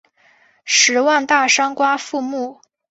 [0.65, 2.59] 十万大山瓜馥木